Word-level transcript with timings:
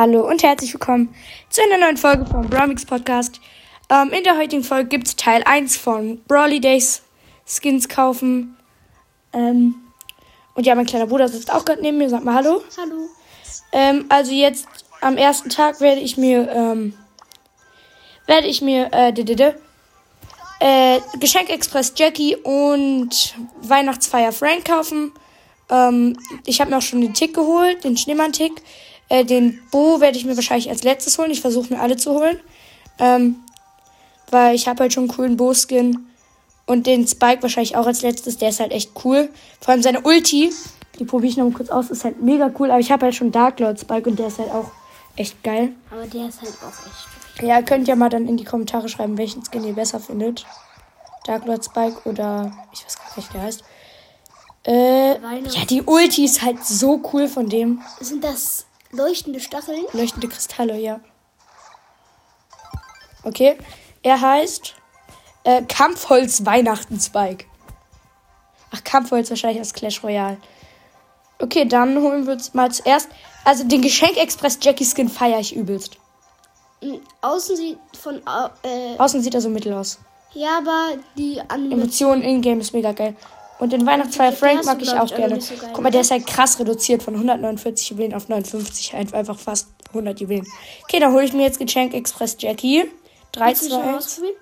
Hallo 0.00 0.20
und 0.20 0.44
herzlich 0.44 0.72
willkommen 0.72 1.12
zu 1.50 1.60
einer 1.60 1.76
neuen 1.76 1.96
Folge 1.96 2.24
vom 2.24 2.48
Brawlmix 2.48 2.86
Podcast. 2.86 3.40
Ähm, 3.90 4.12
in 4.12 4.22
der 4.22 4.38
heutigen 4.38 4.62
Folge 4.62 4.88
gibt 4.88 5.08
es 5.08 5.16
Teil 5.16 5.42
1 5.42 5.76
von 5.76 6.22
Brawly 6.28 6.60
Days 6.60 7.02
Skins 7.44 7.88
kaufen. 7.88 8.56
Ähm, 9.32 9.74
und 10.54 10.66
ja, 10.66 10.76
mein 10.76 10.86
kleiner 10.86 11.08
Bruder 11.08 11.26
sitzt 11.26 11.52
auch 11.52 11.64
gerade 11.64 11.82
neben 11.82 11.98
mir. 11.98 12.08
Sag 12.08 12.22
mal 12.22 12.34
Hallo. 12.34 12.62
Hallo. 12.80 13.08
Ähm, 13.72 14.04
also 14.08 14.30
jetzt 14.30 14.68
am 15.00 15.16
ersten 15.16 15.50
Tag 15.50 15.80
werde 15.80 16.00
ich 16.00 16.16
mir 16.16 16.48
ähm, 16.48 16.94
werde 18.26 18.46
ich 18.46 18.62
mir 18.62 18.90
äh, 18.92 19.12
d 19.12 19.22
-d 19.22 19.34
-d 19.34 19.54
äh, 20.60 21.00
Geschenk 21.18 21.50
Express 21.50 21.94
Jackie 21.96 22.36
und 22.36 23.34
Weihnachtsfeier 23.62 24.30
Frank 24.30 24.64
kaufen. 24.64 25.10
Ähm, 25.68 26.16
ich 26.46 26.60
habe 26.60 26.70
mir 26.70 26.78
auch 26.78 26.82
schon 26.82 27.00
den 27.00 27.14
Tick 27.14 27.34
geholt, 27.34 27.82
den 27.82 27.96
Schneemann-Tick. 27.96 28.62
Äh, 29.08 29.24
den 29.24 29.60
Bo 29.70 30.00
werde 30.00 30.18
ich 30.18 30.24
mir 30.24 30.36
wahrscheinlich 30.36 30.68
als 30.68 30.82
letztes 30.82 31.18
holen. 31.18 31.30
Ich 31.30 31.40
versuche 31.40 31.72
mir 31.72 31.80
alle 31.80 31.96
zu 31.96 32.12
holen. 32.12 32.38
Ähm, 32.98 33.36
weil 34.30 34.54
ich 34.54 34.68
habe 34.68 34.82
halt 34.82 34.92
schon 34.92 35.04
einen 35.04 35.12
coolen 35.12 35.36
Bo-Skin. 35.36 36.06
Und 36.66 36.86
den 36.86 37.06
Spike 37.06 37.42
wahrscheinlich 37.42 37.76
auch 37.76 37.86
als 37.86 38.02
letztes. 38.02 38.36
Der 38.36 38.50
ist 38.50 38.60
halt 38.60 38.72
echt 38.72 38.92
cool. 39.04 39.30
Vor 39.60 39.72
allem 39.72 39.82
seine 39.82 40.02
Ulti, 40.02 40.52
die 40.98 41.04
probiere 41.04 41.30
ich 41.30 41.36
noch 41.38 41.46
mal 41.46 41.56
kurz 41.56 41.70
aus, 41.70 41.90
ist 41.90 42.04
halt 42.04 42.20
mega 42.22 42.50
cool. 42.58 42.70
Aber 42.70 42.80
ich 42.80 42.92
habe 42.92 43.06
halt 43.06 43.14
schon 43.14 43.32
Dark 43.32 43.58
Lord 43.60 43.80
Spike 43.80 44.08
und 44.08 44.18
der 44.18 44.26
ist 44.26 44.38
halt 44.38 44.50
auch 44.50 44.70
echt 45.16 45.42
geil. 45.42 45.72
Aber 45.90 46.06
der 46.06 46.28
ist 46.28 46.42
halt 46.42 46.52
auch 46.62 46.86
echt. 46.86 47.42
Ja, 47.42 47.62
könnt 47.62 47.88
ihr 47.88 47.96
mal 47.96 48.10
dann 48.10 48.28
in 48.28 48.36
die 48.36 48.44
Kommentare 48.44 48.88
schreiben, 48.88 49.16
welchen 49.16 49.42
Skin 49.44 49.64
ihr 49.64 49.72
besser 49.72 50.00
findet. 50.00 50.44
Dark 51.24 51.46
Lord 51.46 51.64
Spike 51.64 52.00
oder 52.04 52.52
ich 52.72 52.84
weiß 52.84 52.98
gar 52.98 53.16
nicht, 53.16 53.28
wie 53.28 53.32
der 53.32 53.42
heißt. 53.42 53.64
Äh, 54.66 55.12
ja, 55.12 55.64
die 55.70 55.82
Ulti 55.82 56.24
ist 56.24 56.42
halt 56.42 56.64
so 56.64 57.00
cool 57.12 57.28
von 57.28 57.48
dem. 57.48 57.80
Sind 58.00 58.22
das 58.24 58.66
leuchtende 58.90 59.40
Stacheln? 59.40 59.84
Leuchtende 59.92 60.28
Kristalle, 60.28 60.78
ja. 60.78 61.00
Okay. 63.24 63.56
Er 64.02 64.20
heißt 64.20 64.74
äh, 65.44 65.62
Kampfholz 65.62 66.44
Weihnachten 66.44 66.98
Spike. 67.00 67.44
Ach, 68.70 68.84
Kampfholz 68.84 69.30
wahrscheinlich 69.30 69.60
aus 69.60 69.72
Clash 69.72 70.02
Royale. 70.02 70.38
Okay, 71.40 71.64
dann 71.66 71.96
holen 71.98 72.26
wir 72.26 72.34
uns 72.34 72.54
mal 72.54 72.70
zuerst. 72.70 73.08
Also 73.44 73.64
den 73.64 73.80
Geschenk 73.82 74.16
Express 74.16 74.58
Jackie 74.60 74.84
Skin 74.84 75.08
feiere 75.08 75.40
ich 75.40 75.54
übelst. 75.54 75.96
Mhm, 76.82 77.00
Außen 77.22 77.56
sieht 77.56 77.78
von. 78.00 78.16
Äh, 78.62 78.98
Außen 78.98 79.22
sieht 79.22 79.34
er 79.34 79.40
so 79.40 79.48
mittel 79.48 79.72
aus. 79.72 79.98
ja, 80.34 80.58
aber 80.58 80.94
die 81.16 81.40
Animation. 81.40 81.72
Emotionen 81.80 82.22
in-game 82.22 82.60
ist 82.60 82.72
mega 82.72 82.92
geil. 82.92 83.16
Und 83.58 83.72
den 83.72 83.84
Weihnachtsfeier 83.86 84.32
Frank 84.32 84.64
mag 84.64 84.80
ich 84.80 84.92
auch 84.92 85.08
gerne. 85.08 85.40
so 85.40 85.54
Guck 85.72 85.82
mal, 85.82 85.90
der 85.90 86.02
ist 86.02 86.10
halt 86.12 86.26
krass 86.26 86.58
reduziert 86.60 87.02
von 87.02 87.14
149 87.14 87.90
Juwelen 87.90 88.14
auf 88.14 88.28
59. 88.28 88.94
Ein- 88.94 89.12
Einfach 89.12 89.38
fast 89.38 89.68
100 89.88 90.20
Juwelen. 90.20 90.46
Okay, 90.84 91.00
dann 91.00 91.12
hole 91.12 91.24
ich 91.24 91.32
mir 91.32 91.42
jetzt 91.42 91.58
Geschenk 91.58 91.92
Express 91.94 92.36
Jackie. 92.38 92.90
3, 93.32 93.46
Willst 93.48 93.62
du 93.64 93.68
2, 93.68 93.74
schon 93.74 93.88
1, 93.94 94.06
ausprobieren? 94.06 94.36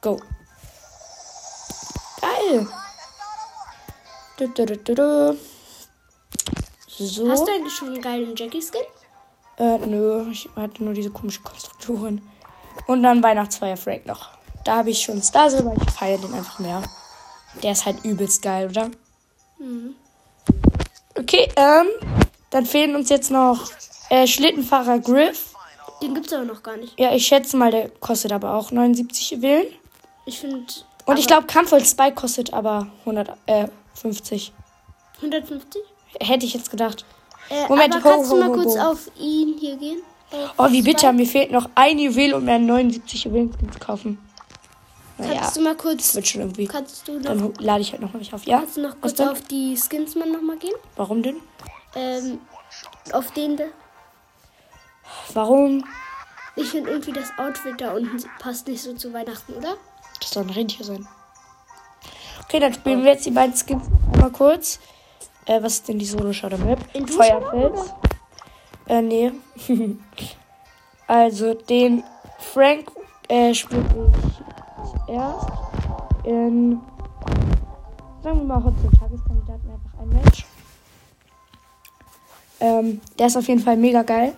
go. 0.00 0.20
Geil. 2.20 2.66
Du, 4.38 4.48
du, 4.48 4.66
du, 4.66 4.76
du, 4.76 4.94
du. 4.94 5.38
So. 6.98 7.28
Hast 7.28 7.46
du 7.46 7.52
eigentlich 7.52 7.74
schon 7.74 7.88
einen 7.88 8.00
geilen 8.02 8.34
Jackie-Skin? 8.36 8.80
Äh, 9.58 9.78
nö, 9.86 10.30
ich 10.30 10.48
hatte 10.56 10.82
nur 10.82 10.94
diese 10.94 11.10
komische 11.10 11.42
Konstruktoren. 11.42 12.22
Und 12.86 13.02
dann 13.02 13.22
Weihnachtsfeier 13.22 13.76
Frank 13.76 14.06
noch. 14.06 14.30
Da 14.64 14.76
habe 14.76 14.90
ich 14.90 15.00
schon 15.02 15.22
Star 15.22 15.50
Silver, 15.50 15.74
ich 15.80 15.90
feiere 15.90 16.18
den 16.18 16.34
einfach 16.34 16.58
mehr. 16.58 16.82
Der 17.62 17.72
ist 17.72 17.86
halt 17.86 18.04
übelst 18.04 18.42
geil, 18.42 18.68
oder? 18.68 18.90
Mhm. 19.58 19.94
Okay, 21.18 21.48
ähm, 21.56 21.86
dann 22.50 22.66
fehlen 22.66 22.94
uns 22.94 23.08
jetzt 23.08 23.30
noch 23.30 23.70
äh, 24.10 24.26
Schlittenfahrer 24.26 24.98
Griff. 24.98 25.54
Den 26.02 26.14
gibt's 26.14 26.32
aber 26.32 26.44
noch 26.44 26.62
gar 26.62 26.76
nicht. 26.76 26.98
Ja, 26.98 27.14
ich 27.14 27.26
schätze 27.26 27.56
mal, 27.56 27.70
der 27.70 27.88
kostet 27.88 28.32
aber 28.32 28.54
auch 28.54 28.70
79 28.70 29.30
Juwelen. 29.30 29.66
Ich 30.26 30.40
finde. 30.40 30.66
Und 31.06 31.18
ich 31.18 31.26
glaube, 31.26 31.46
Kampfholz 31.46 31.92
Spike 31.92 32.14
kostet 32.14 32.52
aber 32.52 32.88
150. 33.06 34.52
150? 35.16 35.82
Hätte 36.20 36.44
ich 36.44 36.54
jetzt 36.54 36.70
gedacht. 36.70 37.04
Äh, 37.48 37.68
Moment, 37.68 37.94
aber 37.94 38.04
ho, 38.04 38.08
kannst 38.10 38.30
ho, 38.30 38.34
du 38.34 38.40
mal 38.40 38.48
ho, 38.50 38.52
kurz 38.52 38.76
ho. 38.76 38.90
auf 38.90 39.10
ihn 39.18 39.56
hier 39.58 39.76
gehen? 39.76 40.02
Oh, 40.58 40.70
wie 40.70 40.82
bitter, 40.82 41.12
mir 41.12 41.26
fehlt 41.26 41.52
noch 41.52 41.70
ein 41.76 41.98
Juwel, 41.98 42.34
um 42.34 42.44
mir 42.44 42.58
79 42.58 43.24
Juwelen 43.24 43.52
zu 43.72 43.78
kaufen. 43.78 44.18
Naja, 45.18 45.40
Kannst 45.40 45.56
du 45.56 45.60
mal 45.62 45.76
kurz. 45.76 46.14
wird 46.14 46.26
schon 46.26 46.42
irgendwie. 46.42 46.66
Kannst 46.66 47.08
du 47.08 47.14
noch, 47.14 47.22
Dann 47.22 47.54
lade 47.58 47.80
ich 47.80 47.92
halt 47.92 48.02
noch 48.02 48.12
mal 48.12 48.18
nicht 48.18 48.34
auf. 48.34 48.44
Ja? 48.44 48.58
kannst 48.58 48.76
du 48.76 48.82
noch 48.82 49.00
kurz 49.00 49.18
auf 49.20 49.40
die 49.42 49.76
Skinsman 49.76 50.30
nochmal 50.30 50.58
gehen? 50.58 50.74
Warum 50.96 51.22
denn? 51.22 51.36
Ähm, 51.94 52.40
auf 53.12 53.30
den 53.32 53.56
da. 53.56 53.64
Warum? 55.32 55.84
Ich 56.56 56.70
finde 56.70 56.90
irgendwie 56.90 57.12
das 57.12 57.30
Outfit 57.38 57.80
da 57.80 57.92
unten 57.92 58.22
passt 58.38 58.66
nicht 58.66 58.82
so 58.82 58.92
zu 58.94 59.12
Weihnachten, 59.12 59.54
oder? 59.54 59.76
Das 60.20 60.30
soll 60.30 60.44
ein 60.44 60.50
Rentier 60.50 60.84
sein. 60.84 61.06
Okay, 62.44 62.60
dann 62.60 62.74
spielen 62.74 63.02
wir 63.04 63.12
jetzt 63.12 63.26
die 63.26 63.30
beiden 63.30 63.54
Skins 63.56 63.84
mal 64.18 64.30
kurz. 64.30 64.78
Äh, 65.46 65.62
was 65.62 65.74
ist 65.74 65.88
denn 65.88 65.98
die 65.98 66.06
Solo-Shadow 66.06 66.58
Map? 66.58 66.78
In 66.94 67.06
Feuerfels. 67.06 67.92
Äh, 68.88 69.02
nee. 69.02 69.32
also, 71.06 71.54
den 71.54 72.04
Frank 72.38 72.90
äh, 73.28 73.54
spiele 73.54 73.84
ich 74.28 74.45
erst 75.08 75.46
in. 76.24 76.80
Sagen 78.22 78.38
wir 78.38 78.44
mal 78.44 78.64
heute 78.64 78.76
Tageskandidaten 78.98 79.70
einfach 79.70 80.00
ein 80.00 80.08
Match. 80.08 80.46
Ähm, 82.58 83.00
der 83.18 83.26
ist 83.26 83.36
auf 83.36 83.46
jeden 83.46 83.60
Fall 83.60 83.76
mega 83.76 84.02
geil. 84.02 84.34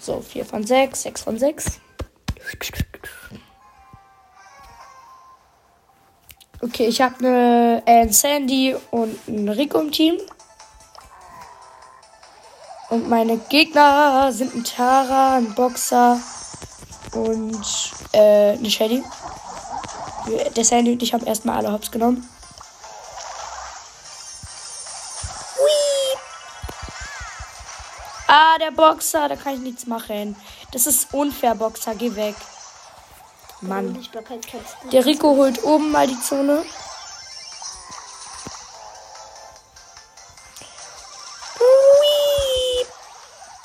So, 0.00 0.20
4 0.20 0.44
von 0.44 0.64
6, 0.64 1.02
6 1.02 1.22
von 1.22 1.38
6. 1.38 1.80
Okay, 6.60 6.86
ich 6.86 7.00
habe 7.00 7.14
eine 7.18 7.82
äh, 7.86 8.08
Sandy 8.08 8.74
und 8.90 9.16
ein 9.28 9.48
Rico 9.48 9.78
im 9.80 9.92
Team. 9.92 10.18
Und 12.90 13.08
meine 13.08 13.36
Gegner 13.36 14.32
sind 14.32 14.54
ein 14.54 14.64
Tara, 14.64 15.36
ein 15.36 15.54
Boxer 15.54 16.20
und 17.12 17.62
äh, 18.12 18.52
eine 18.52 18.70
Shelly. 18.70 19.04
Der 20.56 20.64
Sandy 20.64 20.92
und 20.92 21.02
ich 21.02 21.14
haben 21.14 21.26
erstmal 21.26 21.56
alle 21.56 21.72
Hops 21.72 21.90
genommen. 21.90 22.28
Hui. 25.56 26.18
Ah, 28.26 28.58
der 28.58 28.72
Boxer, 28.72 29.28
da 29.28 29.36
kann 29.36 29.54
ich 29.54 29.60
nichts 29.60 29.86
machen. 29.86 30.36
Das 30.72 30.86
ist 30.86 31.12
unfair, 31.14 31.54
Boxer, 31.54 31.94
geh 31.94 32.14
weg. 32.14 32.34
Mann. 33.60 33.94
Du. 33.94 34.90
Der 34.90 35.04
Rico 35.04 35.28
holt 35.28 35.64
oben 35.64 35.90
mal 35.90 36.06
die 36.06 36.20
Zone. 36.20 36.64
Ui. 41.58 42.86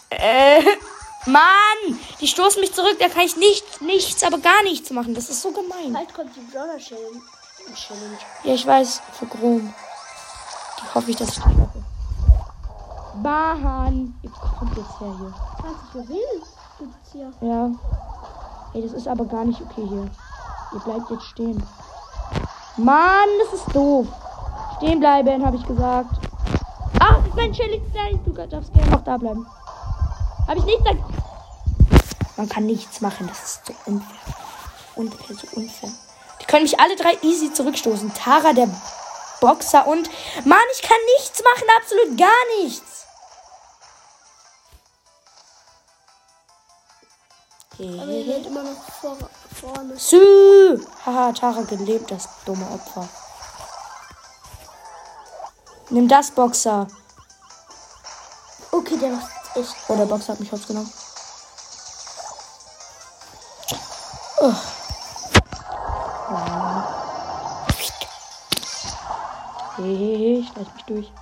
Äh, 0.10 0.62
Mann! 1.26 2.00
Die 2.24 2.30
stoßen 2.30 2.62
mich 2.62 2.74
zurück. 2.74 2.96
Da 3.02 3.10
kann 3.10 3.24
ich 3.24 3.36
nicht, 3.36 3.82
nichts, 3.82 4.24
aber 4.24 4.38
gar 4.38 4.64
nichts 4.64 4.90
machen. 4.92 5.14
Das 5.14 5.30
ist 5.30 5.42
so 5.42 5.52
gemein. 5.52 5.92
Bald 5.92 6.14
kommt 6.14 6.34
die 6.34 6.40
Brawler 6.40 6.78
Challenge. 6.78 7.22
Challenge. 7.76 8.18
Ja, 8.46 8.54
ich 8.54 8.66
weiß. 8.66 9.02
Für 9.12 9.26
Grom. 9.26 9.74
Die 10.80 10.96
hoffe 10.96 11.12
ich, 11.12 11.18
dass 11.18 11.28
ich 11.28 11.36
die 11.36 11.42
schaffe. 11.42 11.84
Bahn! 13.22 14.18
Ihr 14.24 14.30
kommt 14.30 14.78
jetzt 14.78 15.02
her 15.02 15.16
hier. 15.20 15.34
20 15.92 15.94
Juwelen 15.96 16.44
gibt's 16.80 17.12
hier. 17.12 17.34
Ja. 17.42 17.72
Ey, 18.74 18.82
das 18.82 18.94
ist 18.94 19.08
aber 19.10 19.26
gar 19.26 19.44
nicht 19.44 19.60
okay 19.60 19.86
hier. 19.86 20.10
Ihr 20.72 20.80
bleibt 20.80 21.12
jetzt 21.12 21.26
stehen. 21.26 21.62
Mann, 22.78 23.28
das 23.44 23.60
ist 23.60 23.76
doof. 23.76 24.08
Stehen 24.78 25.02
bleiben, 25.02 25.46
habe 25.46 25.58
ich 25.58 25.68
gesagt. 25.68 26.16
Ah, 27.02 27.18
mein 27.36 27.54
Shelly, 27.54 27.82
nein, 27.94 28.18
du 28.24 28.32
darfst 28.32 28.74
gerne 28.74 28.96
auch 28.96 29.04
da 29.04 29.18
bleiben. 29.18 29.46
Habe 30.48 30.60
ich 30.60 30.66
nichts 30.66 30.86
gesagt. 30.86 31.04
Man 32.36 32.50
kann 32.50 32.66
nichts 32.66 33.02
machen, 33.02 33.28
das 33.28 33.44
ist 33.44 33.66
so 33.68 33.74
unfair. 33.86 34.20
Unfair, 34.96 35.36
so 35.36 35.48
unfair. 35.56 35.92
Die 36.42 36.46
können 36.46 36.64
mich 36.64 36.80
alle 36.80 36.96
drei 36.96 37.18
easy 37.22 37.54
zurückstoßen. 37.54 38.14
Tara, 38.14 38.54
der 38.54 38.70
Boxer 39.40 39.88
und... 39.88 40.10
Mann, 40.46 40.60
ich 40.74 40.82
kann 40.82 40.98
nichts 41.18 41.44
machen, 41.44 41.68
absolut 41.78 42.18
gar 42.18 42.62
nichts. 42.62 43.06
Aber 47.80 48.12
ihr 48.12 48.34
seid 48.34 48.46
immer 48.46 48.64
noch 48.64 48.84
vor, 49.02 49.18
vorne. 49.60 49.98
Sü! 49.98 50.86
Haha, 51.06 51.32
Tara 51.32 51.62
gelebt, 51.64 52.12
das 52.12 52.30
dumme 52.46 52.66
Opfer. 52.72 53.08
Nimm 55.90 56.08
das, 56.08 56.32
Boxer. 56.32 56.88
Okay, 58.72 58.98
der 58.98 59.10
macht 59.12 59.32
echt. 59.56 59.76
Oh, 59.88 59.96
der 59.96 60.06
Boxer 60.06 60.34
hat 60.34 60.40
mich 60.40 60.52
rausgenommen. 60.52 60.92
Oh. 64.46 64.54
Hey, 69.78 70.40
ich 70.40 70.52
lass 70.54 70.74
mich 70.74 70.84
durch. 70.84 71.14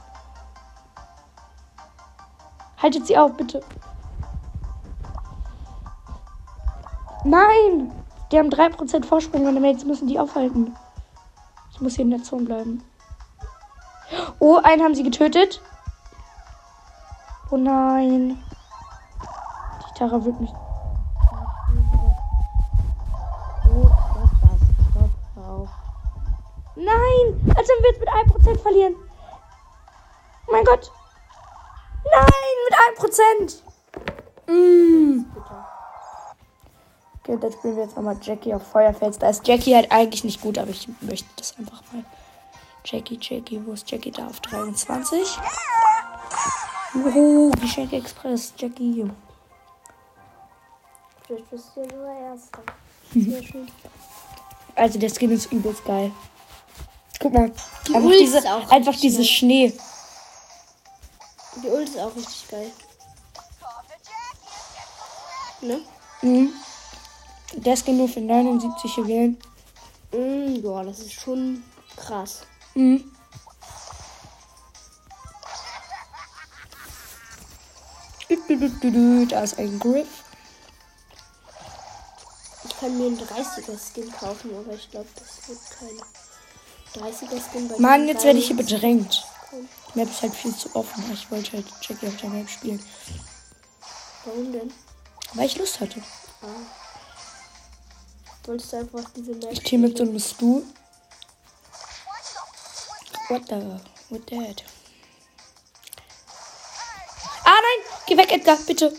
Haltet 2.81 3.05
sie 3.05 3.15
auf, 3.19 3.37
bitte. 3.37 3.61
Nein! 7.23 7.91
Die 8.31 8.39
haben 8.39 8.49
3% 8.49 9.05
Vorsprung, 9.05 9.43
meine 9.43 9.59
Mates 9.59 9.85
müssen 9.85 10.07
die 10.07 10.17
aufhalten. 10.17 10.75
Ich 11.73 11.79
muss 11.79 11.93
hier 11.93 12.05
in 12.05 12.09
der 12.09 12.23
Zone 12.23 12.45
bleiben. 12.45 12.83
Oh, 14.39 14.59
einen 14.63 14.81
haben 14.81 14.95
sie 14.95 15.03
getötet. 15.03 15.61
Oh 17.51 17.57
nein. 17.57 18.41
Die 19.21 19.99
Tara 19.99 20.25
wird 20.25 20.41
mich. 20.41 20.51
Nein! 27.11 27.55
Als 27.55 27.67
wenn 27.67 27.83
wir 27.83 27.91
jetzt 27.91 27.99
mit 27.99 28.09
1% 28.09 28.61
verlieren. 28.61 28.95
Oh 30.47 30.51
mein 30.51 30.63
Gott. 30.63 30.91
Nein, 32.03 32.29
mit 32.65 32.75
1%. 32.99 33.61
Mm. 34.47 35.25
Okay, 37.23 37.37
dann 37.39 37.51
spielen 37.51 37.75
wir 37.75 37.83
jetzt 37.83 37.95
nochmal 37.95 38.17
Jackie 38.21 38.53
auf 38.53 38.63
Feuerfels. 38.63 39.19
Da 39.19 39.29
ist 39.29 39.47
Jackie 39.47 39.75
halt 39.75 39.91
eigentlich 39.91 40.23
nicht 40.23 40.41
gut, 40.41 40.57
aber 40.57 40.71
ich 40.71 40.87
möchte 41.01 41.29
das 41.35 41.57
einfach 41.57 41.81
mal. 41.91 42.03
Jackie, 42.83 43.19
Jackie, 43.21 43.61
wo 43.65 43.73
ist 43.73 43.89
Jackie 43.89 44.11
da 44.11 44.25
auf 44.25 44.39
23? 44.39 45.37
Juhu, 46.95 47.51
Geschenk 47.61 47.93
Express, 47.93 48.53
Jackie. 48.57 49.09
Vielleicht 51.27 51.49
bist 51.49 51.71
du 51.75 51.81
ja 51.81 51.87
nur 51.95 52.11
Erster. 52.11 52.61
Also 54.73 54.97
der 54.97 55.09
Skin 55.09 55.31
ist 55.31 55.51
übelst 55.51 55.83
geil. 55.85 56.11
Guck 57.21 57.33
mal, 57.33 57.51
Die 57.87 57.95
einfach, 57.95 58.09
Ult 58.09 58.19
diese, 58.19 58.37
ist 58.39 58.47
auch 58.47 58.69
einfach 58.69 58.95
dieses. 58.95 59.29
Schnee. 59.29 59.71
Die 61.63 61.67
Ult 61.67 61.87
ist 61.89 61.99
auch 61.99 62.15
richtig 62.15 62.47
geil. 62.49 62.71
Ne? 65.61 65.81
Mhm. 66.23 66.53
Der 67.53 67.77
Skin 67.77 67.97
nur 67.97 68.09
für 68.09 68.21
79 68.21 68.97
Juwelen. 68.97 69.37
Mm, 70.11 70.61
boah, 70.61 70.83
das 70.83 70.99
ist 70.99 71.13
schon 71.13 71.63
krass. 71.95 72.41
Mhm. 72.73 73.11
Da 79.29 79.43
ist 79.43 79.59
ein 79.59 79.79
Griff. 79.79 80.23
Ich 82.63 82.79
kann 82.79 82.97
mir 82.97 83.07
einen 83.07 83.19
30er 83.19 83.77
Skin 83.77 84.11
kaufen, 84.11 84.51
aber 84.57 84.73
ich 84.73 84.89
glaube, 84.89 85.07
das 85.15 85.47
wird 85.47 85.59
kein 85.69 85.89
30er 85.89 85.99
Skin 85.99 85.99
bei 85.99 86.30
Mann, 87.77 88.07
jetzt 88.07 88.23
werde 88.25 88.39
ich 88.39 88.47
hier 88.47 88.57
bedrängt. 88.57 89.23
kommen. 89.49 89.69
Die 89.93 89.99
Map 89.99 90.09
ist 90.09 90.21
halt 90.21 90.33
viel 90.33 90.55
zu 90.55 90.75
offen. 90.75 91.03
Ich 91.13 91.29
wollte 91.31 91.53
halt 91.53 91.65
Jackie 91.81 92.07
auf 92.07 92.17
der 92.17 92.29
Map 92.29 92.49
spielen. 92.49 92.83
Warum 94.25 94.51
denn? 94.51 94.73
Weil 95.33 95.45
ich 95.45 95.57
Lust 95.57 95.79
hatte. 95.79 96.01
Ah. 96.41 96.47
Wolltest 98.45 98.73
du 98.73 98.77
einfach 98.77 99.09
diese 99.15 99.31
Map 99.31 99.51
Ich 99.51 99.61
team 99.61 99.81
mit 99.81 99.97
so 99.97 100.03
einem 100.03 100.19
Stu. 100.19 100.63
What 103.29 103.43
the? 103.47 103.79
What 104.09 104.27
that? 104.27 104.63
Ah 107.43 107.53
nein! 107.53 107.95
Geh 108.05 108.17
weg, 108.17 108.31
Edgar, 108.31 108.57
bitte. 108.67 108.93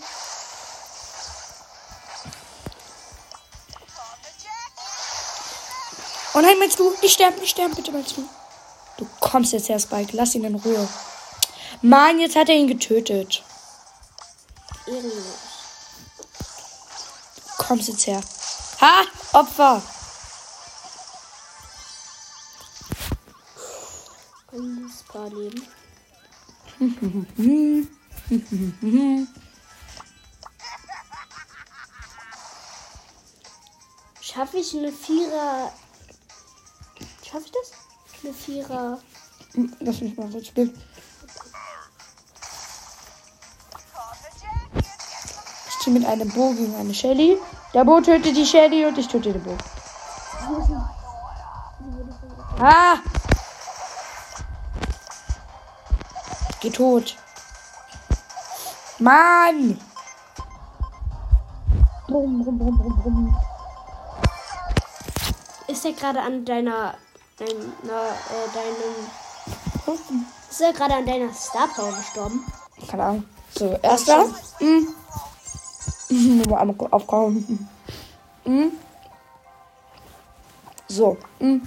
Oh 6.34 6.40
nein, 6.40 6.58
meinst 6.58 6.78
du? 6.78 6.90
Nicht 7.02 7.14
sterben, 7.14 7.38
nicht 7.40 7.50
sterben, 7.50 7.74
bitte, 7.74 7.92
meinst 7.92 8.16
du? 8.16 8.26
Du 8.96 9.06
kommst 9.20 9.52
jetzt 9.52 9.68
her, 9.68 9.78
Spike. 9.78 10.16
Lass 10.16 10.34
ihn 10.34 10.44
in 10.44 10.54
Ruhe. 10.54 10.88
Mann, 11.82 12.18
jetzt 12.20 12.36
hat 12.36 12.48
er 12.48 12.54
ihn 12.54 12.68
getötet. 12.68 13.42
Du 14.86 15.12
kommst 17.58 17.88
jetzt 17.88 18.06
her. 18.06 18.20
Ha! 18.80 19.04
Opfer! 19.32 19.82
Ein 24.52 24.92
Spa-Leben. 24.98 25.66
Schaffe 34.20 34.58
ich 34.58 34.74
eine 34.74 34.92
Vierer. 34.92 35.72
Schaffe 37.32 37.46
ich 37.46 37.52
das? 37.52 37.72
Eine 38.22 38.34
Vierer. 38.34 38.98
Hm, 39.54 39.74
Lass 39.80 40.00
mich 40.02 40.14
mal 40.18 40.28
kurz 40.30 40.48
spielen. 40.48 40.78
Ich 45.68 45.78
ziehe 45.78 45.98
mit 45.98 46.06
einem 46.06 46.28
Bo 46.28 46.52
gegen 46.52 46.74
eine 46.76 46.92
Shelly. 46.92 47.38
Der 47.72 47.84
Bo 47.84 48.02
tötet 48.02 48.36
die 48.36 48.44
Shelly 48.44 48.84
und 48.84 48.98
ich 48.98 49.08
töte 49.08 49.32
den 49.32 49.42
Bo. 49.42 49.56
Ah! 52.60 52.98
Geh 56.60 56.70
tot. 56.70 57.16
Mann! 59.00 59.80
Brumm, 62.06 62.44
brumm, 62.44 62.58
brumm, 62.58 62.78
brumm, 62.78 63.02
brumm. 63.02 63.36
Ist 65.66 65.84
er 65.86 65.92
gerade 65.92 66.20
an 66.20 66.44
deiner. 66.44 66.94
Deiner, 67.38 67.52
äh, 67.52 68.48
deinem. 68.54 69.96
Ist 70.50 70.60
er 70.60 70.72
gerade 70.72 70.94
an 70.94 71.06
deiner 71.06 71.32
Star 71.32 71.68
Power 71.68 71.92
gestorben? 71.92 72.44
Keine 72.88 73.02
Ahnung. 73.02 73.24
So, 73.54 73.78
erster. 73.82 74.26
Mhm. 74.60 74.94
Mhm, 76.08 76.42
Mal 76.48 76.58
einmal 76.58 76.88
aufkommen. 76.90 77.68
Mhm. 78.44 78.72
So. 80.88 81.16
Mhm. 81.40 81.62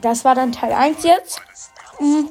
Das 0.00 0.24
war 0.24 0.34
dann 0.34 0.52
Teil 0.52 0.72
1 0.72 1.02
jetzt. 1.04 1.40
Mhm. 1.98 2.30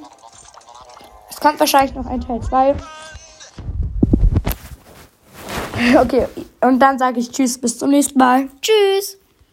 Es 1.30 1.39
kommt 1.39 1.60
wahrscheinlich 1.60 1.95
noch 1.95 2.06
ein 2.06 2.22
Teil 2.22 2.42
2. 2.42 2.75
Okay, 5.98 6.27
und 6.60 6.80
dann 6.80 7.00
sage 7.00 7.22
ich 7.22 7.31
Tschüss, 7.31 7.57
bis 7.57 7.77
zum 7.77 7.92
nächsten 7.92 8.19
Mal. 8.19 8.50
Tschüss. 8.62 9.18